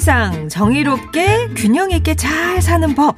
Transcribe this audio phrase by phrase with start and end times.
[0.00, 3.16] 세상 정의롭게 균형 있게 잘 사는 법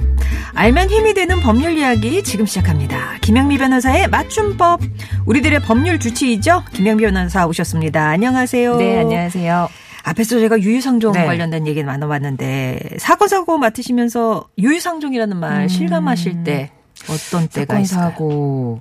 [0.52, 3.18] 알면 힘이 되는 법률 이야기 지금 시작합니다.
[3.20, 4.80] 김영미 변호사의 맞춤법
[5.24, 6.64] 우리들의 법률 주치의죠.
[6.72, 8.08] 김영미 변호사 오셨습니다.
[8.08, 8.76] 안녕하세요.
[8.78, 9.68] 네, 안녕하세요.
[10.02, 11.24] 앞에서 제가 유유상종 네.
[11.24, 16.72] 관련된 얘기 나눠봤는데 사건 사고 맡으시면서 유유상종이라는 말 실감하실 때
[17.08, 17.84] 어떤 때가 음.
[17.84, 18.80] 사고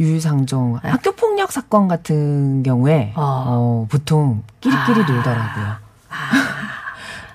[0.00, 3.44] 유유상종 학교 폭력 사건 같은 경우에 어.
[3.46, 5.06] 어, 보통 끼리끼리 아.
[5.06, 5.86] 놀더라고요.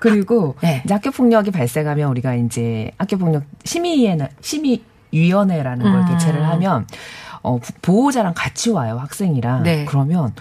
[0.02, 0.82] 그리고 네.
[0.84, 6.08] 이제 학교 폭력이 발생하면 우리가 이제 학교 폭력 심의위원 심의위원회라는 걸 음.
[6.08, 6.88] 개최를 하면
[7.42, 9.84] 어, 부- 보호자랑 같이 와요 학생이랑 네.
[9.84, 10.34] 그러면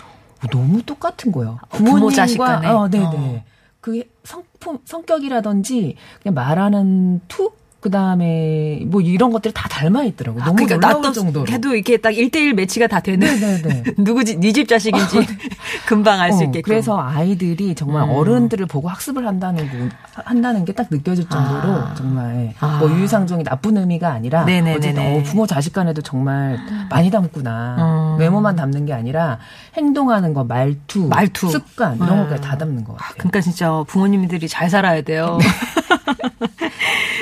[0.52, 1.60] 너무 똑같은 거예요.
[1.70, 2.68] 부모 자식 간에?
[2.68, 3.06] 어, 네네.
[3.06, 3.44] 어.
[3.80, 10.44] 그 성품 성격이라든지 그냥 말하는 투 그다음에 뭐 이런 것들이 다 닮아 있더라고요.
[10.46, 11.48] 너무 그러니까 놀라울 정도로.
[11.52, 13.84] 해도 이렇게 딱 1대1 매치가 다 되는 네네네.
[13.98, 15.26] 누구지 네 집 자식인지
[15.88, 16.62] 금방 알수 어, 있게끔.
[16.62, 18.12] 그래서 아이들이 정말 음.
[18.12, 21.94] 어른들을 보고 학습을 한다는 거, 한다는 게 딱 느껴질 정도로 아.
[21.96, 22.78] 정말 아.
[22.80, 24.76] 뭐 유유상종이 나쁜 의미가 아니라 네네네네.
[24.78, 26.58] 어쨌든 어, 부모 자식 간에도 정말
[26.90, 27.76] 많이 닮구나
[28.16, 28.20] 음.
[28.20, 29.40] 외모만 닮는 게 아니라
[29.76, 31.50] 행동하는 거 말투, 말투.
[31.50, 32.24] 습관 이런 음.
[32.24, 33.16] 것까지 다 닮는 것 같아요.
[33.18, 35.40] 그러니까 진짜 부모님들이 잘 살아야 돼요.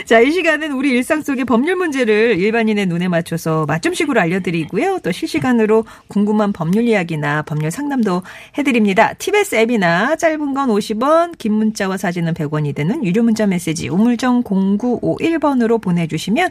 [0.10, 0.16] 네.
[0.16, 5.02] 자, 이 시간은 우리 일상 속의 법률 문제를 일반인의 눈에 맞춰서 맞춤식으로 알려드리고요.
[5.04, 8.24] 또 실시간으로 궁금한 법률 이야기나 법률 상담도
[8.58, 9.14] 해드립니다.
[9.14, 15.80] TBS 앱이나 짧은 건 50원, 긴 문자와 사진은 100원이 되는 유료 문자 메시지 우물정 0951번으로
[15.80, 16.50] 보내주시면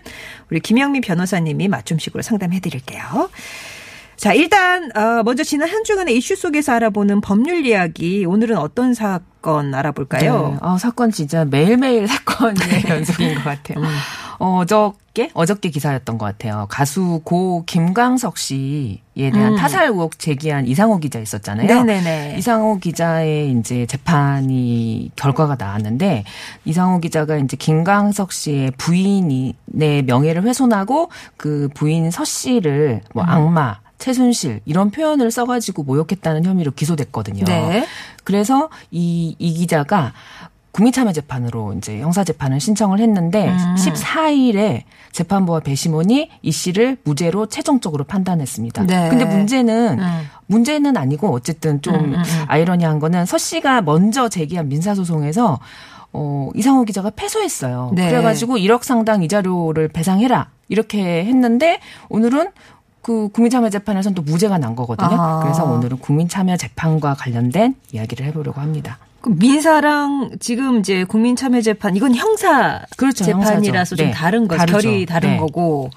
[0.52, 3.28] 우리 김영미 변호사님이 맞춤식으로 상담해드릴게요.
[4.18, 8.24] 자, 일단 어, 먼저 지난 한 주간의 이슈 속에서 알아보는 법률 이야기.
[8.24, 10.48] 오늘은 어떤 사건 알아볼까요?
[10.48, 10.56] 네.
[10.60, 12.58] 아, 사건 진짜 매일매일 사건의
[12.88, 13.78] 연속인 것 같아요.
[13.78, 13.84] 음.
[14.40, 16.66] 어, 어저께, 어저께 기사였던 것 같아요.
[16.68, 19.56] 가수 고 김광석 씨에 대한 음.
[19.56, 21.68] 타살 의혹 제기한 이상호 기자 있었잖아요.
[21.68, 22.38] 네네네.
[22.38, 26.24] 이상호 기자의 이제 재판이 결과가 나왔는데
[26.64, 29.54] 이상호 기자가 이제 김광석 씨의 부인의
[30.06, 33.28] 명예를 훼손하고 그 부인 서 씨를 뭐 음.
[33.28, 37.44] 악마 최순실 이런 표현을 써가지고 모욕했다는 혐의로 기소됐거든요.
[37.44, 37.86] 네.
[38.24, 40.12] 그래서 이, 이 기자가
[40.72, 43.74] 국민참여재판으로 이제 형사재판을 신청을 했는데 음.
[43.76, 48.84] 14일에 재판부와 배심원이 이 씨를 무죄로 최종적으로 판단했습니다.
[48.84, 49.08] 네.
[49.08, 50.28] 근데 문제는 음.
[50.46, 52.44] 문제는 아니고 어쨌든 좀 음, 음, 음.
[52.46, 55.58] 아이러니한 거는 서 씨가 먼저 제기한 민사소송에서
[56.12, 57.92] 어, 이상호 기자가 패소했어요.
[57.94, 58.08] 네.
[58.10, 60.48] 그래가지고 1억 상당 이자료를 배상해라.
[60.68, 62.50] 이렇게 했는데 오늘은
[63.08, 65.08] 그 국민참여재판에서는 또 무죄가 난 거거든요.
[65.18, 65.40] 아.
[65.42, 68.98] 그래서 오늘은 국민참여재판과 관련된 이야기를 해보려고 합니다.
[69.22, 73.96] 그 민사랑 지금 이제 국민참여재판 이건 형사 그렇죠, 재판이라서 형사죠.
[73.96, 74.58] 좀 네, 다른 거죠.
[74.58, 74.90] 다르죠.
[74.90, 75.36] 결이 다른 네.
[75.38, 75.88] 거고.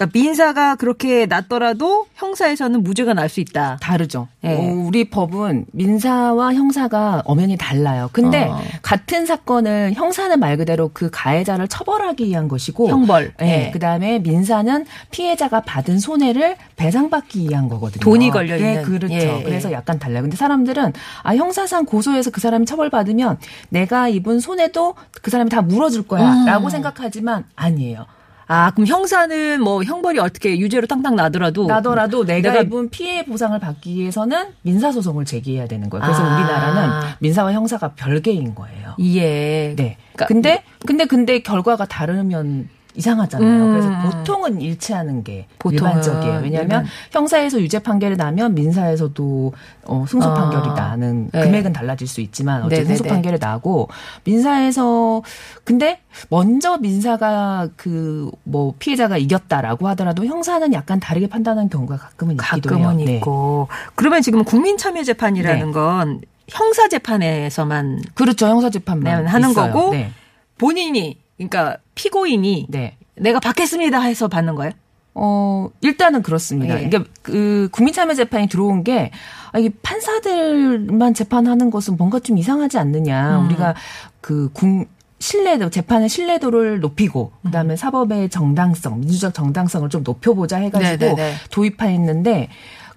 [0.00, 3.78] 그러니까 민사가 그렇게 낮더라도 형사에서는 무죄가 날 수 있다.
[3.80, 4.26] 다르죠.
[4.40, 4.56] 네.
[4.56, 8.08] 어, 우리 법은 민사와 형사가 엄연히 달라요.
[8.12, 8.60] 근데 어.
[8.82, 13.34] 같은 사건을 형사는 말 그대로 그 가해자를 처벌하기 위한 것이고 형벌.
[13.38, 13.46] 네.
[13.46, 13.70] 네.
[13.70, 18.00] 그다음에 민사는 피해자가 받은 손해를 배상받기 위한 거거든요.
[18.00, 18.74] 돈이 걸려 있는.
[18.76, 19.14] 네, 그렇죠.
[19.14, 19.42] 예, 예.
[19.44, 20.22] 그래서 약간 달라요.
[20.22, 23.38] 근데 사람들은 아 형사상 고소해서 그 사람이 처벌받으면
[23.68, 26.08] 내가 입은 손해도 그 사람이 다 물어줄 음.
[26.08, 28.06] 거야라고 생각하지만 아니에요.
[28.52, 33.56] 아, 그럼 형사는 뭐 형벌이 어떻게 유죄로 땅땅 나더라도 나더라도 내가, 내가- 입은 피해 보상을
[33.60, 36.02] 받기 위해서는 민사 소송을 제기해야 되는 거예요.
[36.04, 36.34] 그래서 아.
[36.34, 38.94] 우리나라는 민사와 형사가 별개인 거예요.
[38.98, 39.74] 이해.
[39.76, 39.96] 네.
[40.14, 43.48] 그러니까 근데 근데 근데 결과가 다르면 이상하잖아요.
[43.48, 43.70] 음.
[43.72, 46.40] 그래서 보통은 일치하는 게 보통은 일반적이에요.
[46.42, 49.52] 왜냐하면 일반- 형사에서 유죄 판결이 나면 민사에서도
[49.86, 50.34] 어, 승소 아.
[50.34, 51.42] 판결이 나는 네.
[51.42, 52.96] 금액은 달라질 수 있지만 어쨌든 네네네.
[52.96, 53.88] 승소 판결이 나고
[54.24, 55.22] 민사에서
[55.64, 62.76] 근데 먼저 민사가 그 뭐 피해자가 이겼다라고 하더라도 형사는 약간 다르게 판단하는 경우가 가끔은 있기도
[62.76, 62.86] 해요.
[62.86, 63.16] 가끔은 네.
[63.16, 63.68] 있고.
[63.94, 65.72] 그러면 지금 국민참여재판이라는 네.
[65.72, 68.46] 건 형사재판에서만 그렇죠.
[68.46, 69.72] 형사재판만 네, 하는 있어요.
[69.72, 70.10] 거고 네.
[70.58, 72.96] 본인이 그러니까 피고인이 네.
[73.16, 74.72] 내가 받겠습니다 해서 받는 거예요?
[75.14, 76.80] 어, 일단은 그렇습니다.
[76.80, 76.86] 예.
[76.86, 79.10] 이게 그 국민참여 재판이 들어온 게
[79.52, 83.40] 아, 이게 판사들만 재판하는 것은 뭔가 좀 이상하지 않느냐.
[83.40, 83.46] 음.
[83.46, 83.74] 우리가
[84.20, 84.86] 그 국,
[85.18, 87.46] 신뢰도 재판의 신뢰도를 높이고 음.
[87.46, 91.34] 그다음에 사법의 정당성, 민주적 정당성을 좀 높여보자 해가지고 네네네.
[91.50, 92.48] 도입했는데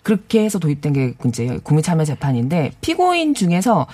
[0.03, 3.87] 그렇게 해서 도입된 게 이제 국민참여 재판인데 피고인 중에서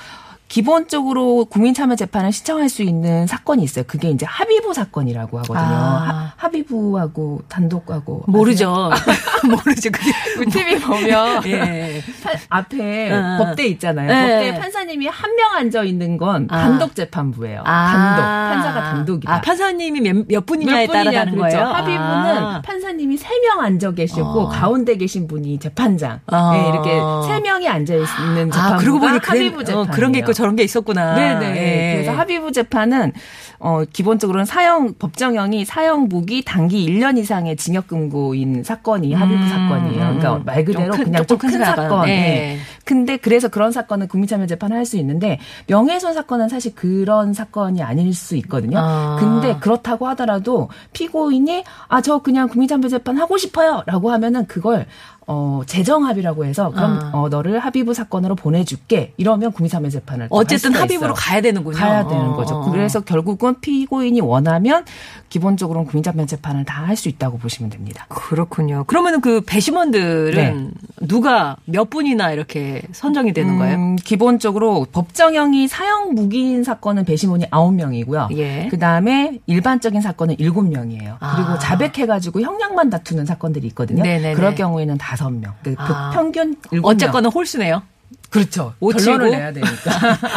[0.50, 3.86] 기본적으로 국민참여 재판을 신청할 수 있는 사건이 있어요.
[3.88, 5.58] 그게 이제 합의부 사건이라고 하거든요.
[5.60, 5.64] 아.
[6.08, 8.90] 하- 합의부하고 단독하고 모르죠.
[9.48, 9.90] 모르죠.
[9.92, 10.12] 그게.
[10.50, 12.02] TV 보면 예.
[12.24, 13.38] 판- 앞에 응, 응.
[13.46, 14.08] 법대 있잖아요.
[14.08, 14.22] 네.
[14.22, 16.58] 법대에 판사님이 한 명 앉아 있는 건 아.
[16.60, 17.64] 단독 재판부예요.
[17.64, 18.22] 단독.
[18.24, 19.34] 판사가 단독이다.
[19.36, 21.56] 아, 판사님이 몇, 몇 분이냐에 몇 분이냐, 다른 그렇죠.
[21.58, 21.68] 거예요.
[21.70, 22.62] 합의부는 아.
[22.64, 24.50] 판사님이 세 명 앉아 계시고 어.
[24.50, 26.20] 가운데 계신 분이 재판장.
[26.28, 26.52] 어.
[26.52, 26.90] 네, 이렇게
[27.28, 29.82] 세 명이 앉아 있는 재판부가 아, 그러고 보니 합의부 재판.
[29.82, 31.16] 어, 그런 게 있고 저런 게 있었구나.
[31.16, 31.58] 네네.
[31.58, 31.94] 예.
[31.96, 33.12] 그래서 합의부 재판은
[33.60, 40.00] 어 기본적으로는 사형 법정형이 사형 무기 단기 1년 이상의 징역 금고인 사건이 합의부 음, 사건이에요.
[40.00, 40.44] 그러니까 음.
[40.46, 42.08] 말 그대로 좀 큰- 그냥 조금 좀큰 큰 사건.
[42.08, 42.14] 예.
[42.14, 42.58] 예.
[42.86, 48.12] 근데 그래서 그런 사건은 국민참여 재판을 할 수 있는데 명예훼손 사건은 사실 그런 사건이 아닐
[48.16, 48.80] 수 있거든요.
[48.80, 49.18] 아.
[49.20, 54.86] 근데 그렇다고 하더라도 피고인이 아 저 그냥 국민참여 재판 하고 싶어요라고 하면은 그걸
[55.32, 57.12] 어 재정 합의라고 해서 그럼 아.
[57.14, 61.14] 어 너를 합의부 사건으로 보내줄게 이러면 국민참여 재판을 어쨌든 합의부로 있어요.
[61.14, 61.78] 가야 되는군요.
[61.78, 62.56] 가야 되는 거죠.
[62.56, 62.72] 어, 어.
[62.72, 64.86] 그래서 결국은 피고인이 원하면
[65.30, 68.06] 기본적으로는 국민참여 재판을 다 할 수 있다고 보시면 됩니다.
[68.10, 68.84] 그렇군요.
[68.86, 70.72] 그러면은 그 배심원들은
[71.02, 73.78] 누가 몇 분이나 이렇게 선정이 되는 거예요?
[73.78, 73.82] 네.
[73.84, 78.36] 음, 기본적으로 법정형이 사형 무기인 사건은 배심원이 9명이고요.
[78.38, 78.68] 예.
[78.72, 81.18] 그다음에 일반적인 사건은 7명이에요.
[81.20, 81.36] 아.
[81.36, 84.02] 그리고 자백해 가지고 형량만 다투는 사건들이 있거든요.
[84.04, 84.34] 네네네.
[84.34, 85.54] 그럴 경우에는 5명.
[85.64, 86.12] 그 아.
[86.14, 86.82] 평균 7명.
[86.86, 87.84] 어쨌거나 홀수네요.
[88.30, 88.74] 그렇죠.
[88.80, 89.04] 오치고.
[89.12, 89.92] 결론을 내야 되니까.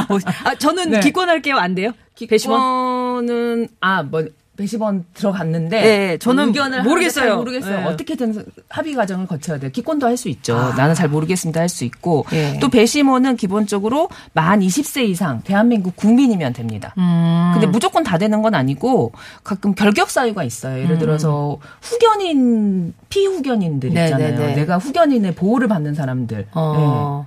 [0.44, 1.00] 아, 저는 네.
[1.00, 1.56] 기권할게요.
[1.56, 1.92] 안 돼요?
[2.28, 2.28] 배심원?
[2.60, 4.24] 배심원은 아 뭐
[4.56, 7.24] 배심원 들어갔는데 네, 저는 의견을 모르겠어요.
[7.28, 7.78] 잘 모르겠어요.
[7.80, 7.84] 네.
[7.86, 9.70] 어떻게든 합의 과정을 거쳐야 돼요.
[9.72, 10.56] 기권도 할 수 있죠.
[10.56, 10.74] 아.
[10.74, 12.58] 나는 잘 모르겠습니다 할 수 있고 예.
[12.60, 16.94] 또 배심원은 기본적으로 만 20세 이상 대한민국 국민이면 됩니다.
[16.98, 17.50] 음.
[17.54, 19.12] 근데 무조건 다 되는 건 아니고
[19.42, 20.82] 가끔 결격 사유가 있어요.
[20.82, 24.38] 예를 들어서 후견인 피후견인들 네, 있잖아요.
[24.38, 24.54] 네, 네.
[24.54, 26.48] 내가 후견인의 보호를 받는 사람들.
[26.52, 27.26] 어.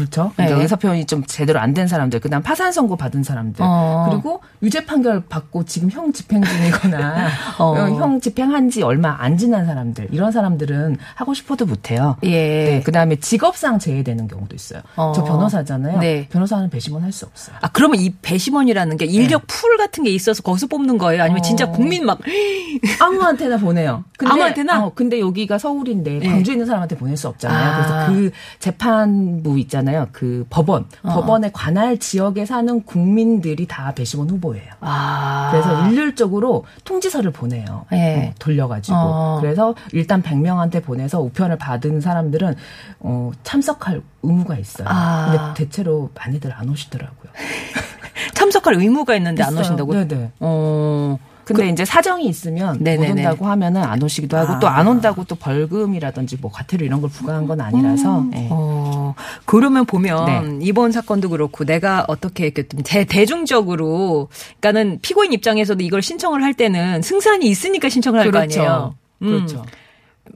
[0.00, 0.24] 아, 그렇죠.
[0.36, 0.44] 네.
[0.44, 4.08] 그러니까 의사 표현이 좀 제대로 안 된 사람들, 그다음 파산 선고 받은 사람들, 어.
[4.10, 7.64] 그리고 유죄 판결 받고 지금 형 집행 중이거나 어.
[7.64, 12.16] 어, 형 집행한 지 얼마 안 지난 사람들, 이런 사람들은 하고 싶어도 못 해요.
[12.24, 12.30] 예.
[12.30, 14.80] 네, 그다음에 직업상 제외되는 경우도 있어요.
[14.96, 15.12] 어.
[15.14, 15.98] 저 변호사잖아요.
[16.00, 16.26] 네.
[16.30, 17.56] 변호사는 배심원 할 수 없어요.
[17.60, 21.22] 아, 그러면 이 배심원이라는 게 일격 풀 같은 게 있어서 거기서 뽑는 거예요?
[21.24, 21.70] 아니면 진짜 어.
[21.72, 22.18] 국민 막,
[23.00, 24.04] 아무한테나 보내요.
[24.16, 24.84] 근데, 아무한테나?
[24.84, 26.28] 어, 근데 여기가 서울인데 네.
[26.28, 27.58] 광주에 있는 사람한테 보낼 수 없잖아요.
[27.70, 27.76] 아.
[27.76, 28.30] 그래서 그
[28.60, 29.89] 재판부 있잖아요.
[30.12, 31.14] 그 법원, 어.
[31.14, 34.72] 법원에 관할 지역에 사는 국민들이 다 배심원 후보예요.
[34.80, 35.48] 아.
[35.50, 37.86] 그래서 일률적으로 통지서를 보내요.
[37.92, 38.28] 예.
[38.30, 38.96] 어, 돌려가지고.
[38.96, 39.38] 어.
[39.40, 42.54] 그래서 일단 100명한테 보내서 우편을 받은 사람들은
[43.00, 44.86] 어, 참석할 의무가 있어요.
[44.90, 45.52] 아.
[45.54, 47.32] 근데 대체로 많이들 안 오시더라고요.
[48.34, 49.60] 참석할 의무가 있는데 안 있어요.
[49.60, 49.92] 오신다고?
[49.92, 50.32] 네네.
[50.40, 51.18] 어.
[51.44, 53.08] 근데 이제 사정이 있으면 네네네.
[53.08, 54.58] 못 온다고 하면은 안 오시기도 하고 아.
[54.58, 58.48] 또안 온다고 또 벌금이라든지 뭐 과태료 이런 걸 부과한 건 아니라서 예.
[58.50, 59.14] 어,
[59.44, 60.66] 그러면 보면 네.
[60.66, 64.28] 이번 사건도 그렇고 내가 어떻게 이렇게 좀 대, 대중적으로
[64.60, 68.94] 그러니까는 피고인 입장에서도 이걸 신청을 할 때는 승산이 있으니까 신청을 할거 아니에요.
[69.22, 69.64] 음, 그렇죠.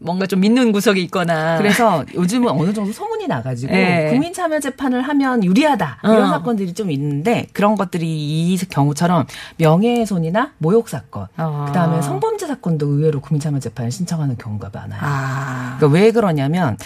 [0.01, 1.59] 뭔가 좀 믿는 구석이 있거나.
[1.59, 4.09] 그래서 요즘은 어느 정도 소문이 나가지고 예.
[4.11, 6.29] 국민 참여 재판을 하면 유리하다 이런 어.
[6.29, 9.27] 사건들이 좀 있는데 그런 것들이 이 경우처럼
[9.59, 11.65] 명예훼손이나 모욕 사건, 어.
[11.69, 15.01] 그다음에 성범죄 사건도 의외로 국민 참여 재판을 신청하는 경우가 많아요.
[15.03, 15.77] 아.
[15.79, 16.77] 그러니까 왜 그러냐면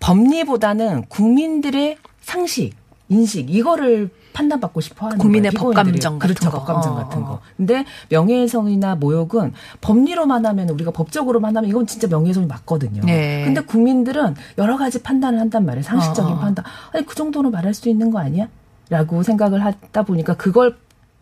[0.00, 2.74] 법리보다는 국민들의 상식,
[3.08, 6.18] 인식 이거를 판단받고 싶어 하는 국민의 법감정.
[6.18, 6.58] 같은 그렇죠, 거.
[6.58, 7.26] 법감정 어, 같은 어.
[7.26, 7.40] 거.
[7.56, 13.02] 근데 명예훼손이나 모욕은 법리로만 하면 우리가 법적으로만 하면 이건 진짜 명예훼손이 맞거든요.
[13.04, 13.44] 네.
[13.44, 15.82] 근데 국민들은 여러 가지 판단을 한단 말이에요.
[15.82, 16.40] 상식적인 어, 어.
[16.40, 16.64] 판단.
[16.92, 18.48] 아니 그 정도로 말할 수 있는 거 아니야?
[18.88, 20.76] 라고 생각을 하다 보니까 그걸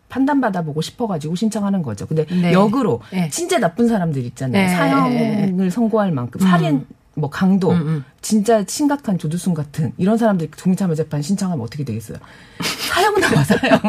[0.09, 2.05] 판단받아보고 싶어가지고 신청하는 거죠.
[2.05, 2.51] 근데 네.
[2.51, 3.29] 역으로 네.
[3.29, 4.67] 진짜 나쁜 사람들 있잖아요.
[4.67, 4.75] 네.
[4.75, 8.05] 사형을 선고할 만큼 살인, 뭐 강도, 음, 음.
[8.21, 12.17] 진짜 심각한 조두순 같은 이런 사람들이 국민참여 재판 신청하면 어떻게 되겠어요?
[12.91, 13.79] 사형 나와 사형.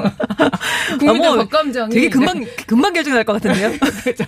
[0.99, 3.73] 국민들 아, 뭐 법감정이 되게 금방 금방 결정 날 것 같은데요.
[4.03, 4.25] 그죠.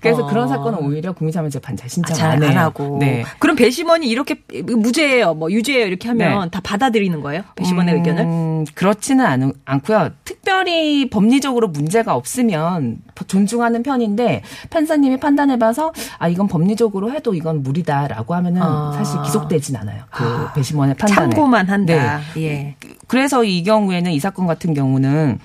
[0.00, 0.26] 그래서 어.
[0.28, 2.56] 그런 사건은 오히려 국민참여 재판 잘 신청 잘안 안.
[2.58, 2.98] 하고.
[3.00, 3.24] 네.
[3.40, 6.50] 그럼 배심원이 이렇게 무죄예요, 뭐 유죄예요 이렇게 하면 네.
[6.50, 7.42] 다 받아들이는 거예요?
[7.56, 8.64] 배심원의 음, 의견을?
[8.74, 10.10] 그렇지는 않, 않고요.
[10.24, 18.62] 특별히 법리적으로 문제가 없으면 존중하는 편인데 판사님이 판단해봐서 아 이건 법리적으로 해도 이건 무리다라고 하면은
[18.62, 18.92] 아.
[18.96, 20.04] 사실 기속되진 않아요.
[20.10, 21.30] 그 배심원의 판단에.
[21.30, 22.20] 참고만 한다.
[22.34, 22.42] 네.
[22.42, 22.76] 예.
[23.08, 25.38] 그래서 이 경우에는 이 사건 같은 경우는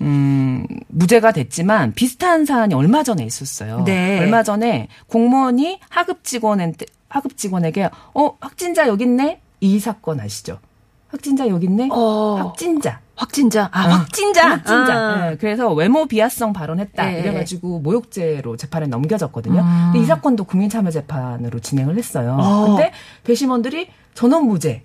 [0.00, 3.84] 음, 무죄가 됐지만 비슷한 사안이 얼마 전에 있었어요.
[3.84, 4.18] 네.
[4.18, 10.58] 얼마 전에 공무원이 하급 직원한테 하급 직원에게 어 확진자 여기 있네 이 사건 아시죠?
[11.08, 11.88] 확진자 여기 있네.
[11.92, 12.34] 어.
[12.38, 13.00] 확진자.
[13.16, 13.68] 확진자.
[13.72, 14.50] 아, 어, 확진자.
[14.50, 14.94] 확진자.
[14.94, 15.30] 아.
[15.30, 17.04] 네, 그래서 외모 비하성 발언했다.
[17.04, 17.20] 네.
[17.20, 19.60] 이래가지고 모욕죄로 재판에 넘겨졌거든요.
[19.60, 19.90] 음.
[19.92, 22.36] 근데 이 사건도 국민참여재판으로 진행을 했어요.
[22.40, 22.66] 어.
[22.66, 22.92] 근데
[23.24, 24.82] 배심원들이 전원 무죄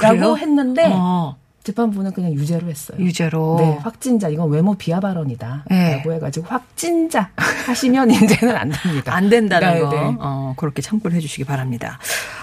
[0.00, 0.36] 라고 그래요?
[0.36, 1.36] 했는데 어,
[1.66, 2.98] 재판부는 그냥 유죄로 했어요.
[2.98, 3.56] 유죄로.
[3.58, 5.64] 네, 확진자 이건 외모 비하 발언이다.
[5.70, 5.96] 네.
[5.96, 7.30] 라고 해가지고 확진자
[7.66, 9.14] 하시면 이제는 안 됩니다.
[9.14, 9.90] 안 된다는 네, 거.
[9.90, 10.16] 네.
[10.20, 11.98] 어, 그렇게 참고를 해주시기 바랍니다.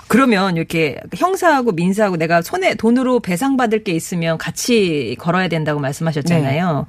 [0.07, 6.77] 그러면 이렇게 형사하고 민사하고 내가 손에 돈으로 배상받을 게 있으면 같이 걸어야 된다고 말씀하셨잖아요.
[6.79, 6.85] 네.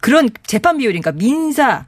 [0.00, 1.86] 그런 재판 비율이 그러니까 민사,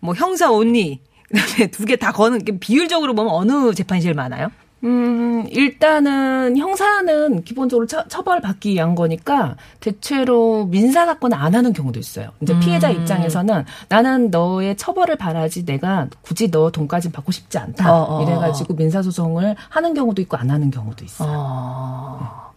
[0.00, 4.48] 뭐 형사 온리 그다음에 두 개 다 거는 게 비율적으로 보면 어느 재판이 제일 많아요?
[4.84, 12.30] 음, 일단은 형사는 기본적으로 처, 처벌받기 위한 거니까 대체로 민사 사건을 안 하는 경우도 있어요.
[12.40, 12.60] 이제 음.
[12.60, 17.94] 피해자 입장에서는 나는 너의 처벌을 바라지 내가 굳이 너 돈까지 받고 싶지 않다.
[17.94, 21.28] 어, 어, 이래가지고 민사 소송을 하는 경우도 있고 안 하는 경우도 있어요.
[21.30, 22.50] 어.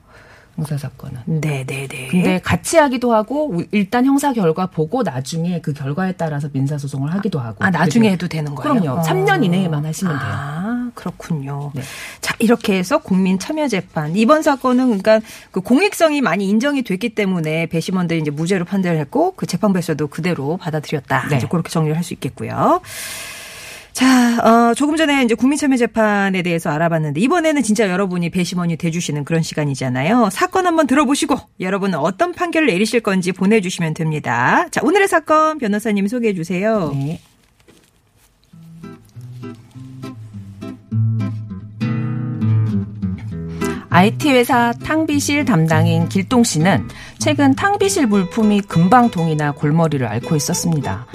[0.56, 1.20] 형사 사건은.
[1.26, 2.08] 네, 네, 네.
[2.10, 7.40] 근데 같이 하기도 하고 일단 형사 결과 보고 나중에 그 결과에 따라서 민사 소송을 하기도
[7.40, 7.64] 하고.
[7.64, 8.80] 아, 나중에 해도 되는 거예요?
[8.80, 9.00] 그럼요.
[9.00, 9.04] 어.
[9.04, 10.32] 3년 이내에만 하시면 돼요.
[10.32, 10.63] 아,
[10.94, 11.72] 그렇군요.
[11.74, 11.82] 네.
[12.22, 14.16] 자, 이렇게 해서 국민 참여 재판.
[14.16, 15.20] 이번 사건은 그러니까
[15.52, 21.28] 그 공익성이 많이 인정이 됐기 때문에 배심원들이 이제 무죄로 판단을 했고 그 재판부에서도 그대로 받아들였다.
[21.30, 21.38] 네.
[21.38, 22.82] 이제 그렇게 정리를 할 수 있겠고요.
[23.94, 30.32] 자, 어, 조금 전에 이제 국민참여재판에 대해서 알아봤는데 이번에는 진짜 여러분이 배심원이 돼주시는 그런 시간이잖아요.
[30.32, 34.66] 사건 한번 들어보시고 여러분은 어떤 판결을 내리실 건지 보내주시면 됩니다.
[34.72, 36.92] 자, 오늘의 사건 변호사님 소개해 주세요.
[36.96, 37.20] 네.
[43.94, 46.88] IT 회사 탕비실 담당인 길동 씨는
[47.20, 51.06] 최근 탕비실 물품이 금방동이나 골머리를 앓고 있었습니다.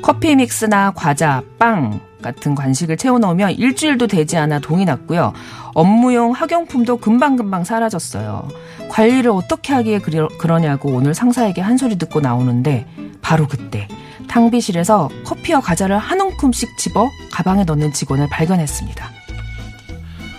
[0.00, 5.32] 커피 믹스나 과자, 빵 같은 간식을 채워넣으면 일주일도 되지 않아 동이 났고요.
[5.74, 8.46] 업무용 학용품도 금방금방 사라졌어요.
[8.88, 12.86] 관리를 어떻게 하기에 그러, 그러냐고 오늘 상사에게 한 소리 듣고 나오는데
[13.20, 13.88] 바로 그때
[14.28, 19.10] 탕비실에서 커피와 과자를 한 움큼씩 집어 가방에 넣는 직원을 발견했습니다.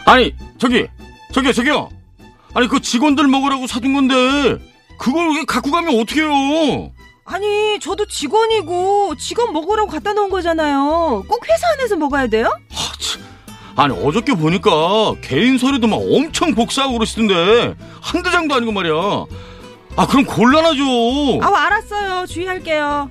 [0.06, 0.88] 아니 저기
[1.32, 1.90] 저기요 저기요
[2.54, 4.58] 아니 그 직원들 먹으라고 사둔 건데
[4.98, 6.92] 그걸 왜 갖고 가면 어떡해요
[7.24, 11.24] 아니, 저도 직원이고 직원 먹으라고 갖다 놓은 거잖아요.
[11.30, 12.48] 꼭 회사 안에서 먹어야 돼요?
[12.70, 13.22] 하, 참.
[13.78, 14.70] 아니 어저께 보니까
[15.22, 18.94] 개인 서류도 막 엄청 복사하고 그러시던데 한두 장도 아니고 말이야
[19.96, 20.84] 아 그럼 곤란하죠
[21.42, 22.26] 아, 알았어요.
[22.26, 23.10] 주의할게요.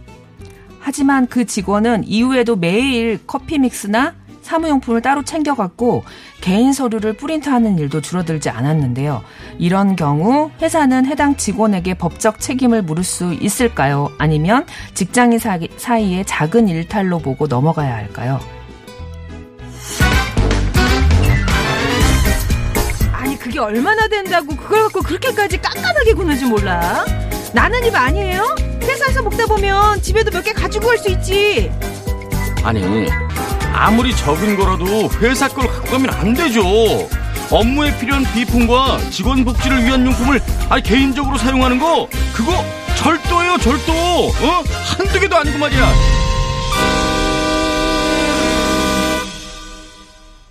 [0.80, 6.04] 하지만 그 직원은 이후에도 매일 커피 믹스나 사무용품을 따로 챙겨갔고
[6.40, 9.22] 개인 서류를 프린트하는 일도 줄어들지 않았는데요.
[9.58, 14.10] 이런 경우 회사는 해당 직원에게 법적 책임을 물을 수 있을까요?
[14.18, 18.40] 아니면 직장인 사이- 사이의 작은 일탈로 보고 넘어가야 할까요?
[23.12, 27.04] 아니, 그게 얼마나 된다고 그걸 갖고 그렇게까지 깐깐하게 구는지 몰라.
[27.52, 28.42] 나는 입 아니에요?
[28.82, 31.70] 회사에서 먹다 보면 집에도 몇 개 가지고 갈수 있지.
[32.64, 32.80] 아니
[33.72, 36.62] 아무리 적은 거라도 회사 걸 갖고 가면 안 되죠
[37.50, 42.52] 업무에 필요한 비품과 직원 복지를 위한 용품을 아니 개인적으로 사용하는 거 그거
[42.96, 44.62] 절도예요 절도 어
[44.96, 46.20] 한두 개도 아니고 말이야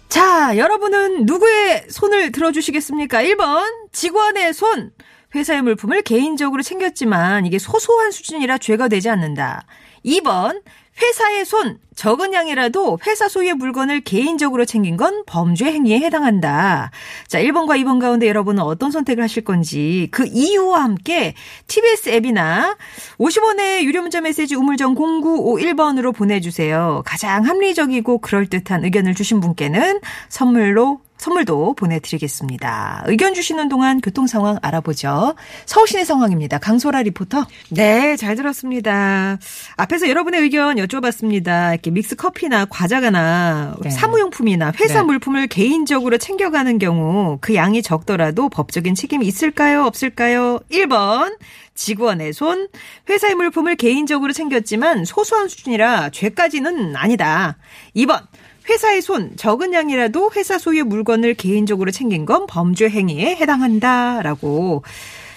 [0.10, 3.22] 자, 여러분은 누구의 손을 들어주시겠습니까?
[3.22, 4.92] 1번, 직원의 손.
[5.36, 9.66] 회사의 물품을 개인적으로 챙겼지만 이게 소소한 수준이라 죄가 되지 않는다.
[10.06, 10.62] 2번,
[11.02, 11.80] 회사의 손.
[11.96, 16.92] 적은 양이라도 회사 소유의 물건을 개인적으로 챙긴 건 범죄 행위에 해당한다.
[17.28, 21.34] 자, 1번과 2번 가운데 여러분은 어떤 선택을 하실 건지 그 이유와 함께
[21.68, 22.78] TBS 앱이나
[23.18, 27.04] 50원의 유료 문자 메시지 우물정 0951번으로 보내주세요.
[27.06, 33.04] 가장 합리적이고 그럴듯한 의견을 주신 분께는 선물로 선물도 보내드리겠습니다.
[33.08, 35.36] 의견 주시는 동안 교통 상황 알아보죠.
[35.66, 36.58] 서울시내 상황입니다.
[36.58, 37.46] 강소라 리포터.
[37.70, 39.38] 네, 잘 들었습니다.
[39.76, 41.74] 앞에서 여러분의 의견 여쭤봤습니다.
[41.74, 43.90] 이렇게 믹스 커피나 과자가나 네.
[43.90, 45.04] 사무용품이나 회사 네.
[45.04, 49.84] 물품을 개인적으로 챙겨가는 경우 그 양이 적더라도 법적인 책임이 있을까요?
[49.84, 50.60] 없을까요?
[50.72, 51.38] 1번.
[51.80, 52.68] 직원의 손,
[53.10, 57.58] 회사의 물품을 개인적으로 챙겼지만 소소한 수준이라 죄까지는 아니다.
[57.96, 58.29] 2번.
[58.70, 64.84] 회사의 손, 적은 양이라도 회사 소유의 물건을 개인적으로 챙긴 건 범죄 행위에 해당한다라고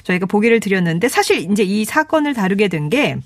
[0.05, 3.17] 저희가 보기를 드렸는데 사실 이제 이 사건을 다루게 된 게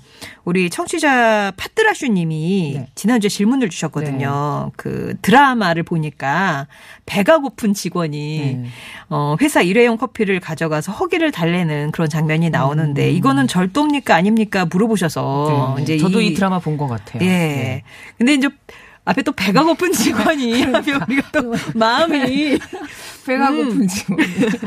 [0.45, 2.87] 우리 청취자 파뜨라슈 님이 네.
[2.95, 4.71] 지난주에 질문을 주셨거든요.
[4.77, 6.67] 그 드라마를 보니까
[7.05, 8.69] 배가 고픈 직원이 네.
[9.09, 15.83] 어, 회사 일회용 커피를 가져가서 허기를 달래는 그런 장면이 나오는데 이거는 절도입니까 아닙니까 물어보셔서 네.
[15.83, 17.23] 이제 저도 이, 드라마 본 것 같아요.
[17.23, 17.27] 예.
[17.27, 17.83] 네.
[18.19, 18.47] 근데 이제
[19.07, 22.59] 앞에 또 배가 고픈 직원이 하면 우리가 또 마음이
[23.25, 23.69] 배가 음.
[23.69, 24.17] 고픈 직원.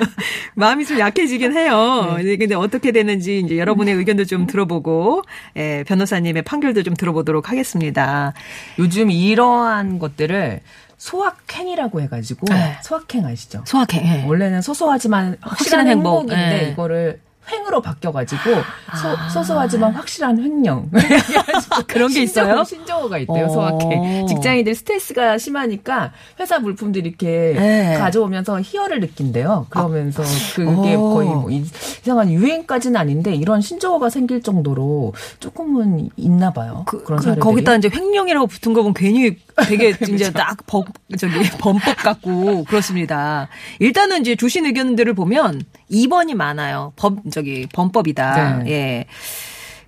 [0.56, 2.16] 마음이 좀 약해지긴 해요.
[2.16, 2.36] 네.
[2.38, 5.22] 근데 어떻게 되는지 이제 여러분의 의견도 좀 들어보고
[5.56, 8.32] 예, 변호사님의 판결도 좀 들어보도록 하겠습니다.
[8.78, 10.60] 요즘 이러한 것들을
[10.96, 12.78] 소확행이라고 해가지고 네.
[12.82, 13.62] 소확행 아시죠?
[13.66, 14.06] 소확행.
[14.06, 14.24] 예.
[14.26, 16.20] 원래는 소소하지만 확실한, 확실한 행복.
[16.20, 16.70] 행복인데 예.
[16.72, 17.20] 이거를
[17.50, 20.90] 횡으로 바뀌어가지고 소, 소소하지만 확실한 횡령
[21.86, 22.62] 그런 게 있어요?
[22.64, 23.48] 신조어가 있대요 어.
[23.48, 27.96] 소확행 직장인들 스트레스가 심하니까 회사 물품들 이렇게 네.
[27.98, 30.22] 가져오면서 희열을 느낀대요 그러면서
[30.54, 31.00] 그게 어.
[31.00, 31.64] 거의 뭐 이-
[32.02, 37.76] 이상한 유행까지는 아닌데 이런 신조어가 생길 정도로 조금은 있나 봐요 그, 그런 그, 사례들이 거기다
[37.76, 39.36] 이제 횡령이라고 붙은 거 보면 괜히
[39.66, 40.86] 되게 이제 딱 법,
[41.18, 43.48] 저기 범법 같고 그렇습니다.
[43.78, 46.92] 일단은 이제 주신 의견들을 보면 2번이 많아요.
[46.96, 48.62] 법, 저기 범법이다.
[48.64, 48.70] 네.
[48.70, 49.06] 예.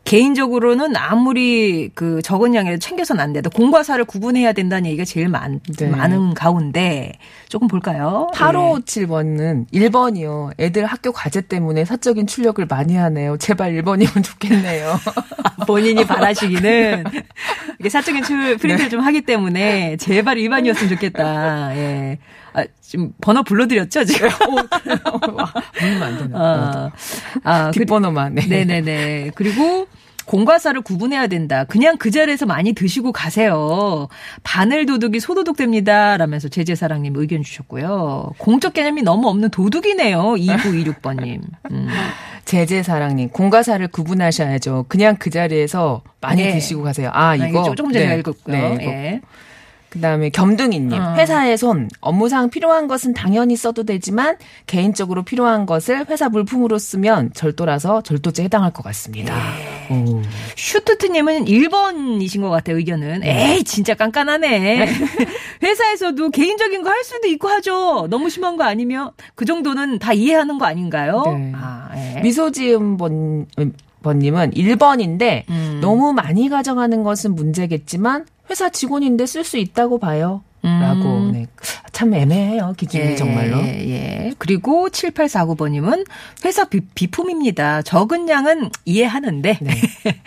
[0.04, 5.60] 개인적으로는 아무리 그 적은 양이라도 챙겨서는 안 돼도 공과 사를 구분해야 된다는 얘기가 제일 많,
[5.78, 5.86] 네.
[5.88, 7.12] 많은 가운데
[7.48, 8.26] 조금 볼까요?
[8.34, 8.38] 예.
[8.38, 10.52] 8557번은 1번이요.
[10.58, 13.36] 애들 학교 과제 때문에 사적인 출력을 많이 하네요.
[13.38, 14.98] 제발 1번이면 좋겠네요.
[15.66, 17.04] 본인이 바라시기는
[17.78, 21.76] 이게 사적인 출- 프린트를 좀 하기 때문에 제발 일반이었으면 좋겠다.
[21.76, 22.18] 예.
[22.54, 24.28] 아, 지금 번호 불러드렸죠, 지금?
[25.80, 26.38] 물면 안 되나?
[26.38, 26.90] 아,
[27.42, 28.34] 아, 그, 뒷번호만.
[28.34, 28.46] 네.
[28.46, 29.30] 네네네.
[29.34, 29.86] 그리고
[30.26, 31.64] 공과사를 구분해야 된다.
[31.64, 34.08] 그냥 그 자리에서 많이 드시고 가세요.
[34.42, 36.18] 바늘 도둑이 소도둑 됩니다.
[36.18, 38.32] 라면서 제재사랑님 의견 주셨고요.
[38.36, 40.20] 공적 개념이 너무 없는 도둑이네요.
[40.34, 41.40] 2926번님.
[41.70, 41.88] 음.
[42.44, 44.84] 제재사랑님, 공과사를 구분하셔야죠.
[44.88, 46.52] 그냥 그 자리에서 많이 네.
[46.52, 47.08] 드시고 가세요.
[47.14, 47.46] 아, 이거.
[47.46, 48.18] 이거 조금 전에 네.
[48.18, 48.54] 읽었고요.
[48.54, 48.84] 네, 이거.
[48.84, 49.20] 예.
[49.92, 51.14] 그 다음에 겸둥이님, 어.
[51.16, 58.00] 회사의 손, 업무상 필요한 것은 당연히 써도 되지만, 개인적으로 필요한 것을 회사 물품으로 쓰면 절도라서
[58.00, 59.34] 절도죄 해당할 것 같습니다.
[59.90, 59.94] 예.
[59.94, 60.22] 오.
[60.56, 63.22] 슈트트님은 1번이신 것 같아요, 의견은.
[63.22, 64.88] 에이, 진짜 깐깐하네.
[65.62, 68.06] 회사에서도 개인적인 거 할 수도 있고 하죠.
[68.10, 71.22] 너무 심한 거 아니면 그 정도는 다 이해하는 거 아닌가요?
[71.26, 71.52] 네.
[71.54, 72.20] 아, 예.
[72.20, 73.46] 미소지음 번,
[74.02, 75.78] 번님은 1번인데, 음.
[75.82, 80.42] 너무 많이 가져가는 것은 문제겠지만, 회사 직원인데 쓸 수 있다고 봐요.
[80.62, 81.32] 라고, 음.
[81.32, 81.46] 네.
[81.90, 83.58] 참 애매해요, 기준이 예, 정말로.
[83.62, 84.32] 예, 예.
[84.38, 86.06] 그리고 7849번님은
[86.44, 87.82] 회사 비, 비품입니다.
[87.82, 89.70] 적은 양은 이해하는데 네.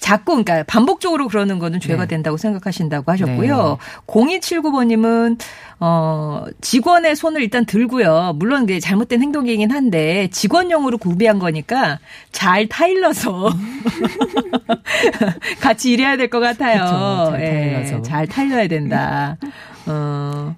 [0.00, 2.08] 자꾸 그러니까 반복적으로 그러는 거는 죄가 네.
[2.08, 3.76] 된다고 생각하신다고 하셨고요.
[4.06, 5.38] 0279번님은
[5.80, 8.34] 어 직원의 손을 일단 들고요.
[8.36, 11.98] 물론 그게 잘못된 행동이긴 한데 직원용으로 구비한 거니까
[12.32, 13.50] 잘 타일러서
[15.60, 16.84] 같이 일해야 될 것 같아요.
[16.84, 18.02] 그쵸, 잘 예, 타일러서.
[18.02, 19.36] 잘 타일러야 된다.
[19.86, 20.56] 어.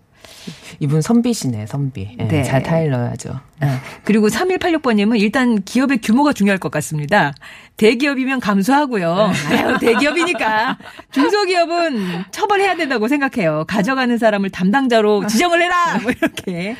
[0.78, 2.16] 이분 선비시네, 선비.
[2.20, 2.42] 예, 네.
[2.44, 3.40] 잘 타일러야죠.
[3.60, 7.32] 아, 그리고 3186번님은 일단 기업의 규모가 중요할 것 같습니다.
[7.76, 9.32] 대기업이면 감수하고요.
[9.50, 10.78] 아유, 대기업이니까.
[11.10, 13.64] 중소기업은 처벌해야 된다고 생각해요.
[13.66, 15.98] 가져가는 사람을 담당자로 지정을 해라!
[16.02, 16.76] 뭐 이렇게.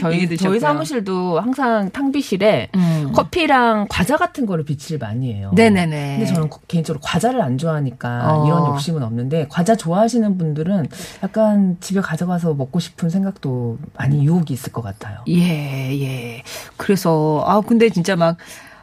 [0.00, 0.60] 저희, 저희.
[0.60, 3.12] 사무실도 항상 탕비실에 음.
[3.14, 5.50] 커피랑 과자 같은 거를 비치를 많이 해요.
[5.54, 6.16] 네네네.
[6.18, 8.46] 근데 저는 거- 개인적으로 과자를 안 좋아하니까 어.
[8.46, 10.88] 이런 욕심은 없는데 과자 좋아하시는 분들은
[11.22, 15.18] 약간 집에 가져가서 먹고 싶은 생각도 많이 유혹이 있을 것 같아요.
[15.28, 16.42] 예, 예.
[16.76, 18.36] 그래서, 아, 근데 진짜 막,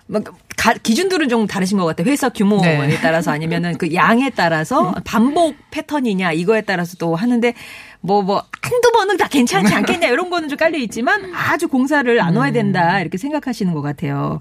[0.07, 0.23] 막,
[0.57, 2.07] 가- 기준들은 좀 다르신 것 같아요.
[2.07, 2.97] 회사 규모에 네.
[3.01, 7.53] 따라서 아니면은 그 양에 따라서 반복 패턴이냐 이거에 따라서 또 하는데
[8.01, 12.51] 뭐, 뭐, 한두 번은 다 괜찮지 않겠냐 이런 거는 좀 깔려 있지만 아주 공사를 나눠야
[12.51, 14.39] 된다 이렇게 생각하시는 것 같아요.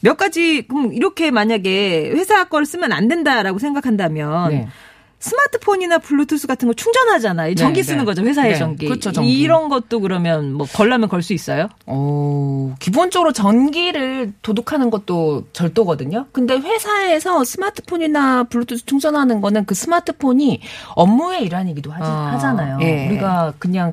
[0.00, 4.68] 몇 가지, 그럼 이렇게 만약에 회사 걸 쓰면 안 된다라고 생각한다면 네.
[5.20, 7.54] 스마트폰이나 블루투스 같은 거 충전하잖아요.
[7.54, 8.04] 전기 네, 쓰는 네.
[8.06, 8.22] 거죠.
[8.22, 8.86] 회사의 네, 전기.
[8.86, 9.32] 그렇죠, 전기.
[9.38, 11.68] 이런 것도 그러면 뭐 걸라면 걸 수 있어요?
[11.86, 16.26] 어, 기본적으로 전기를 도둑하는 것도 절도거든요.
[16.32, 20.62] 근데 회사에서 스마트폰이나 블루투스 충전하는 거는 그 스마트폰이
[20.94, 22.78] 업무의 일환이기도 하지, 아, 하잖아요.
[22.80, 23.06] 예.
[23.08, 23.92] 우리가 그냥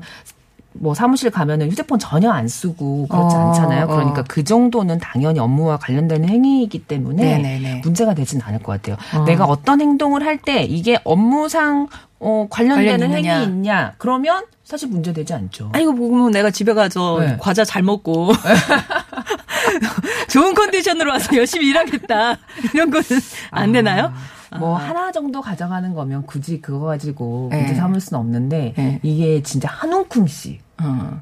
[0.80, 3.84] 뭐 사무실 가면은 휴대폰 전혀 안 쓰고 그렇지 어, 않잖아요.
[3.84, 3.86] 어.
[3.88, 7.80] 그러니까 그 정도는 당연히 업무와 관련되는 행위이기 때문에 네네네.
[7.84, 8.96] 문제가 되진 않을 것 같아요.
[9.14, 9.24] 어.
[9.24, 11.88] 내가 어떤 행동을 할 때 이게 업무상
[12.20, 13.24] 어, 관련되는 관련.
[13.24, 13.92] 행위 있냐?
[13.98, 15.70] 그러면 사실 문제 되지 않죠.
[15.72, 17.36] 아니, 이거 보면 내가 집에 가서 네.
[17.40, 18.32] 과자 잘 먹고
[20.30, 22.38] 좋은 컨디션으로 와서 열심히 일하겠다.
[22.74, 23.04] 이런 거는
[23.50, 24.12] 안 되나요?
[24.58, 27.58] 뭐 하나 정도 가져가는 거면 굳이 그거 가지고 네.
[27.58, 29.00] 문제 삼을 수는 없는데 네.
[29.02, 31.20] 이게 진짜 한 움큼씩 어.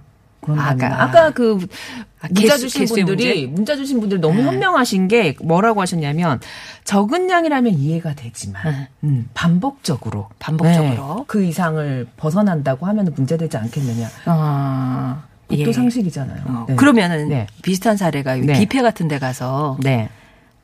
[0.49, 1.03] 아까.
[1.03, 1.59] 아까, 그
[2.21, 4.45] 아, 문자 개수- 주신 분들이 문자 주신 분들이 너무 네.
[4.45, 6.39] 현명하신 게 뭐라고 하셨냐면
[6.85, 8.89] 적은 양이라면 이해가 되지만 네.
[9.03, 11.15] 음, 반복적으로 반복적으로.
[11.19, 14.09] 네, 그 이상을 벗어난다고 하면 문제되지 않겠느냐.
[14.27, 15.73] 어, 그것도 예.
[15.73, 16.43] 상식이잖아요.
[16.47, 16.77] 어, 네.
[16.77, 17.47] 그러면은 네.
[17.63, 18.53] 비슷한 사례가 네.
[18.61, 20.09] 뷔페 같은 데 가서 네.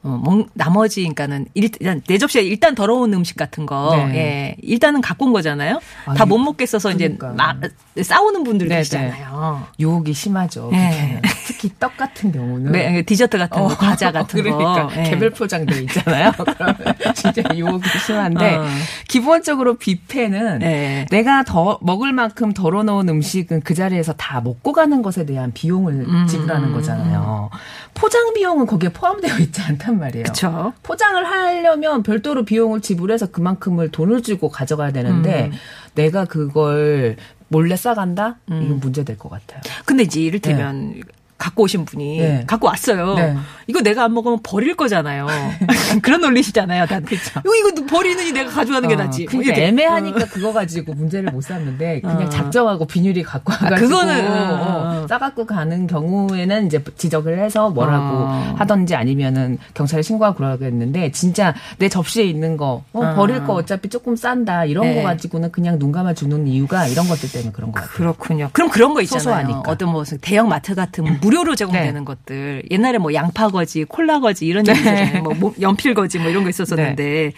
[0.05, 4.15] 어, 뭐, 나머지, 그러니까는, 일단, 내 접시에 일단 더러운 음식 같은 거, 네.
[4.17, 5.79] 예, 일단은 갖고 온 거잖아요?
[6.17, 7.29] 다 못 먹겠어서 그러니까.
[7.29, 7.57] 이제 막,
[8.03, 9.67] 싸우는 분들 네, 계시잖아요.
[9.79, 10.71] 유혹이 심하죠.
[10.73, 11.21] 네.
[11.63, 15.01] 특히 떡 같은 경우는 네, 디저트 같은 거, 과자 같은 그러니까 거.
[15.01, 15.05] 예.
[15.05, 16.33] 개별 포장돼 있잖아요.
[17.15, 18.65] 진짜 유혹이 심한데 어.
[19.07, 21.07] 기본적으로 뷔페는 네.
[21.11, 26.27] 내가 더 먹을 만큼 덜어놓은 음식은 그 자리에서 다 먹고 가는 것에 대한 비용을 음.
[26.27, 27.51] 지불하는 거잖아요.
[27.95, 30.25] 포장 비용은 거기에 포함되어 있지 않단 말이에요.
[30.25, 30.73] 그쵸.
[30.83, 35.53] 포장을 하려면 별도로 비용을 지불해서 그만큼을 돈을 주고 가져가야 되는데 음.
[35.95, 37.17] 내가 그걸
[37.49, 38.39] 몰래 싸간다?
[38.49, 39.61] 이건 문제 될 것 같아요.
[39.85, 40.95] 근데 이제 이를테면,
[41.43, 42.45] 갖고 오신 분이 네.
[42.47, 43.15] 갖고 왔어요.
[43.15, 43.37] 네.
[43.67, 45.27] 이거 내가 안 먹으면 버릴 거잖아요.
[46.03, 46.87] 그런 논리시잖아요.
[46.87, 47.01] 다.
[47.01, 49.25] 이거 이거 버리느니 내가 가져가는 게 어, 낫지.
[49.25, 49.67] 뭐 그러니까 이렇게.
[49.69, 52.29] 애매하니까 그거 가지고 문제를 못 그냥 어.
[52.29, 55.07] 작정하고 비닐이 갖고 와가지고 그거는, 어, 어, 어.
[55.09, 58.55] 싸갖고 가는 경우에는 이제 지적을 해서 뭐라고 어.
[58.57, 63.15] 하던지 아니면은 경찰에 신고하고 그러겠는데 진짜 내 접시에 있는 거 어, 어.
[63.17, 64.95] 버릴 거 어차피 조금 싼다 이런 네.
[64.95, 67.97] 거 가지고는 그냥 눈 감아 주는 이유가 이런 것들 때문에 그런 것 같아요.
[67.97, 68.51] 그렇군요.
[68.53, 69.21] 그럼 그런 거 있잖아요.
[69.21, 69.63] 소소하니까.
[69.67, 72.05] 어떤 무슨 대형 마트 같은 무료로 제공되는 네.
[72.05, 72.63] 것들.
[72.71, 75.23] 옛날에 뭐 양파 거지, 콜라 거지 이런 얘기 있었잖아요.
[75.23, 77.33] 뭐, 뭐 연필 거지 뭐 이런 거 있었었는데.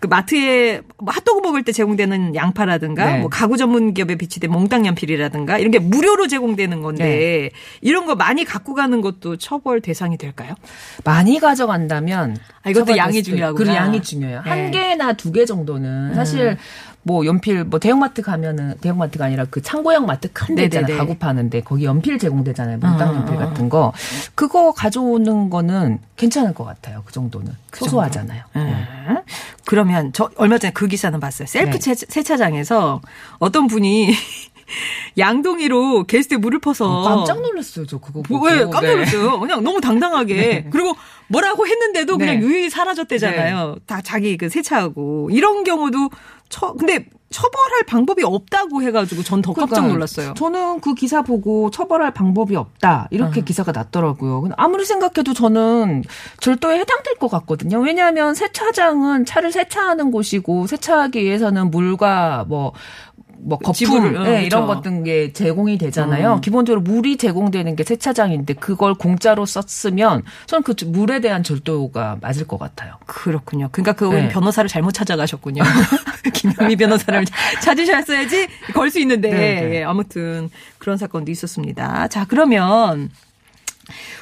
[0.00, 3.18] 그 마트에 뭐 핫도그 먹을 때 제공되는 양파라든가 네.
[3.20, 7.50] 뭐 가구 전문 기업에 비치된 몽땅 연필이라든가 이런 게 무료로 제공되는 건데 네.
[7.80, 10.52] 이런 거 많이 갖고 가는 것도 처벌 대상이 될까요?
[11.04, 13.22] 많이 가져간다면 아, 이것도 양이.
[13.22, 13.56] 중요하구나.
[13.56, 14.42] 그리고 양이 중요해요.
[14.44, 14.50] 네.
[14.50, 16.58] 한 개나 두 개 정도는 사실
[17.06, 20.68] 뭐 연필 뭐 대형마트 가면은 대형마트가 아니라 그 창고형 마트 큰 데.
[20.68, 20.96] 네네네.
[20.96, 22.78] 가구 파는데 거기 연필 제공되잖아요.
[22.78, 23.92] 몽땅 어, 연필 어, 같은 거.
[24.34, 27.02] 그거 가져오는 거는 괜찮을 것 같아요.
[27.04, 27.52] 그 정도는.
[27.74, 28.42] 소소하잖아요.
[28.56, 28.62] 네.
[29.10, 29.22] 예.
[29.66, 31.46] 그러면 저 얼마 전에 그 기사는 봤어요.
[31.46, 31.94] 셀프 네.
[31.94, 33.00] 세- 세차장에서
[33.38, 34.12] 어떤 분이
[35.18, 37.86] 양동이로 게스트에 물을 퍼서 어, 깜짝 놀랐어요.
[37.86, 38.46] 저 그거 보고.
[38.46, 38.94] 왜 깜짝 네.
[38.94, 39.40] 놀랐어요.
[39.40, 40.94] 그냥 너무 당당하게 그리고
[41.28, 42.46] 뭐라고 했는데도 그냥 네.
[42.46, 43.76] 유유히 사라졌대잖아요.
[43.86, 46.10] 다 자기 그 세차하고 이런 경우도
[46.48, 50.34] 처 근데 처벌할 방법이 없다고 해가지고 전더 깜짝 그러니까 놀랐어요.
[50.34, 53.44] 저는 그 기사 보고 처벌할 방법이 없다 이렇게 어.
[53.44, 54.50] 기사가 났더라고요.
[54.56, 56.04] 아무리 생각해도 저는
[56.38, 57.80] 절도에 해당될 것 같거든요.
[57.80, 62.72] 왜냐하면 세차장은 차를 세차하는 곳이고 세차하기 위해서는 물과 뭐.
[63.44, 64.74] 뭐 거품 네, 이런 그쵸.
[64.74, 66.34] 것들 게 제공이 되잖아요.
[66.34, 66.40] 음.
[66.40, 72.58] 기본적으로 물이 제공되는 게 세차장인데 그걸 공짜로 썼으면 저는 그 물에 대한 절도가 맞을 것
[72.58, 72.94] 같아요.
[73.06, 73.68] 그렇군요.
[73.70, 74.28] 그러니까 그 네.
[74.28, 75.62] 변호사를 잘못 찾아가셨군요.
[76.32, 77.24] 김영미 변호사를
[77.62, 79.74] 찾으셨어야지 걸 수 있는데 네, 네.
[79.76, 82.06] 예, 아무튼 그런 사건도 있었습니다.
[82.08, 83.10] 자 그러면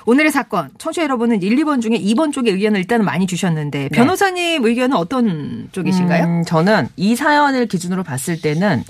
[0.07, 4.97] 오늘의 사건 청취자 여러분은 1, 2번 중에 2번 쪽의 의견을 일단은 많이 주셨는데 변호사님 의견은
[4.97, 6.25] 어떤 쪽이신가요?
[6.25, 8.85] 음, 저는 이 사연을 기준으로 봤을 때는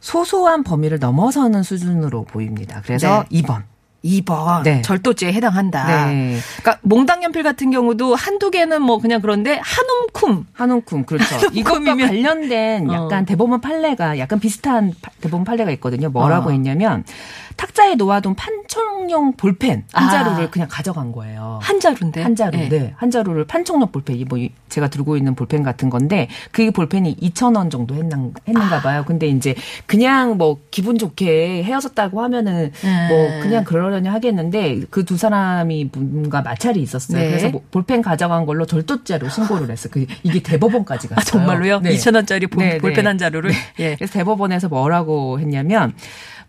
[0.00, 2.82] 소소한 범위를 넘어서는 수준으로 보입니다.
[2.84, 3.42] 그래서 네.
[3.42, 3.62] 2번.
[4.04, 4.80] 2번 네.
[4.82, 6.06] 절도죄에 해당한다.
[6.06, 6.38] 네.
[6.60, 11.34] 그러니까 몽당 연필 같은 경우도 한두 개는 뭐 그냥 그런데 한 움큼 한 움큼 그렇죠.
[11.52, 13.26] 이것과 관련된 약간 어.
[13.26, 16.10] 대법원 판례가 약간 비슷한 파- 대법원 판례가 있거든요.
[16.10, 16.52] 뭐라고 어.
[16.52, 17.02] 했냐면
[17.58, 20.10] 탁자에 놓아둔 판촉용 볼펜 한 아.
[20.10, 21.58] 자루를 그냥 가져간 거예요.
[21.60, 22.68] 한 자루인데 한 자루, 네.
[22.68, 22.94] 네.
[22.96, 27.16] 한 자루를 판촉용 볼펜, 이 뭐, 이 제가 들고 있는 볼펜 같은 건데, 그 볼펜이
[27.16, 28.16] 2,000원 정도 했나,
[28.46, 28.80] 했는가 아.
[28.80, 29.04] 봐요.
[29.06, 33.06] 근데 이제, 그냥 뭐, 기분 좋게 헤어졌다고 하면은, 음.
[33.08, 37.18] 뭐, 그냥 그러려니 하겠는데, 그 두 사람이 뭔가 마찰이 있었어요.
[37.18, 37.28] 네.
[37.28, 39.90] 그래서 뭐 볼펜 가져간 걸로 절도죄로 신고를 했어요.
[39.90, 41.20] 그, 이게 대법원까지 갔어요.
[41.20, 41.80] 아 정말로요?
[41.80, 41.94] 네.
[41.94, 42.78] 2천 원짜리 볼, 네, 네.
[42.78, 43.94] 볼펜 한 자루를 예.
[43.96, 45.94] 그래서 대법원에서 뭐라고 했냐면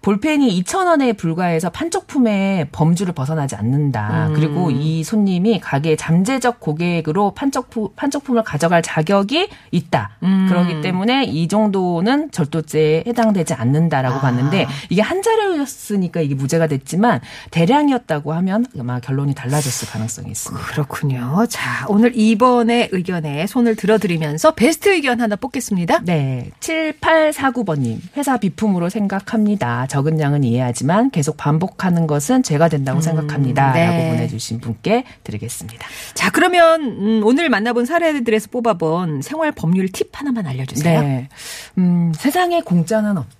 [0.01, 4.27] 볼펜이 2,000원에 불과해서 판촉품의 범주를 벗어나지 않는다.
[4.29, 4.33] 음.
[4.33, 10.12] 그리고 이 손님이 가게 잠재적 고객으로 판촉품, 판촉품을 가져갈 자격이 있다.
[10.23, 10.47] 음.
[10.47, 14.21] 그렇기 때문에 이 정도는 절도죄에 해당되지 않는다라고 아.
[14.21, 17.19] 봤는데 이게 한 자료였으니까 이게 무죄가 됐지만
[17.51, 20.65] 대량이었다고 하면 아마 결론이 달라졌을 가능성이 있습니다.
[20.65, 21.45] 그렇군요.
[21.49, 26.03] 자, 오늘 2번의 의견에 손을 들어드리면서 베스트 의견 하나 뽑겠습니다.
[26.05, 26.51] 네.
[26.62, 27.99] 7849번님.
[28.15, 29.88] 회사 비품으로 생각합니다.
[29.89, 33.73] 적은 양은 이해하지만 계속 반복하는 것은 죄가 된다고 생각합니다.
[33.73, 33.86] 네.
[33.86, 35.86] 라고 보내주신 분께 드리겠습니다.
[36.13, 41.02] 자, 그러면 음, 오늘 만나본 사례들에서 뽑아본 생활 법률 팁 하나만 알려주세요.
[41.02, 41.30] 네.
[41.78, 43.38] 음, 세상에 공짜는 없다.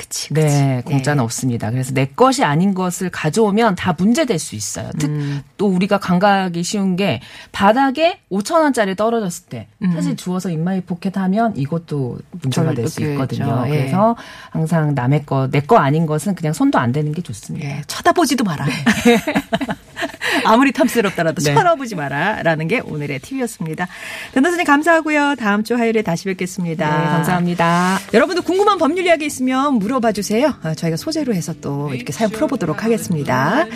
[0.00, 0.40] 그치, 그치.
[0.46, 1.70] 네, 공짜는 없습니다.
[1.70, 4.90] 그래서 내 것이 아닌 것을 가져오면 다 문제될 수 있어요.
[4.98, 5.42] 특, 음.
[5.58, 7.20] 또 우리가 간과하기 쉬운 게
[7.52, 9.92] 바닥에 5천 원짜리 떨어졌을 때 음.
[9.92, 13.02] 사실 주워서 in my pocket 하면 이것도 문제가 될 수.
[13.02, 13.64] 있거든요.
[13.66, 13.70] 예.
[13.70, 14.16] 그래서
[14.50, 17.68] 항상 남의 거, 내 거 아닌 것은 그냥 손도 안 대는 게 좋습니다.
[17.68, 18.66] 예, 쳐다보지도 마라.
[20.44, 21.54] 아무리 탐스럽더라도 네.
[21.54, 22.42] 쳐다보지 마라.
[22.42, 23.88] 라는 게 오늘의 팁이었습니다.
[24.32, 25.36] 변호사님 감사하고요.
[25.38, 26.86] 다음 주 화요일에 다시 뵙겠습니다.
[26.98, 27.98] 네, 감사합니다.
[28.14, 30.54] 여러분도 궁금한 법률 이야기 있으면 물어봐 주세요.
[30.62, 33.66] 아, 저희가 소재로 해서 또 이렇게 사연 풀어보도록 하겠습니다.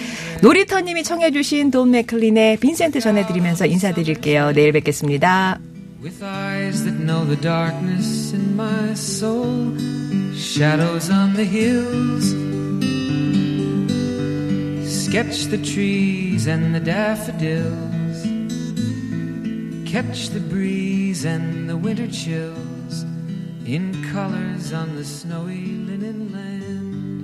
[0.43, 4.53] 놀이터님이 청해주신 돈 맥클린의 빈센트 전해드리면서 인사드릴게요.
[4.53, 5.59] 내일 뵙겠습니다.
[6.03, 9.75] With eyes that know the darkness in my soul,
[10.37, 12.44] shadows on the hills.
[15.15, 18.25] Sketch the trees and the daffodils.
[19.89, 23.05] Catch the breeze and the winter chills
[23.65, 27.23] in colors on the snowy linen land.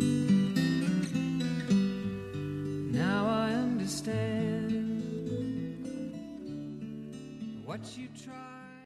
[2.92, 5.03] Now I understand
[7.64, 8.49] what you tried.